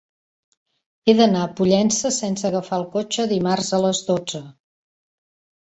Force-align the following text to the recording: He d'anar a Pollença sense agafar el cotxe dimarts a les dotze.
He 1.05 1.13
d'anar 1.19 1.43
a 1.47 1.49
Pollença 1.59 2.11
sense 2.15 2.47
agafar 2.51 2.79
el 2.81 2.87
cotxe 2.97 3.29
dimarts 3.35 3.73
a 3.79 3.81
les 3.85 4.03
dotze. 4.09 4.43